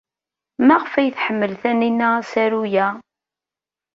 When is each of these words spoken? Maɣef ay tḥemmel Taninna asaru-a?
Maɣef 0.67 0.93
ay 0.95 1.09
tḥemmel 1.15 1.53
Taninna 1.61 2.07
asaru-a? 2.21 2.87